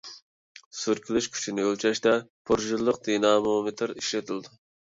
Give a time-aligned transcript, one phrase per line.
[0.77, 2.15] سۈركىلىش كۈچىنى ئۆلچەشتە
[2.51, 4.61] پۇرژىنىلىق دىنامومېتىر ئىشلىتىلىدۇ.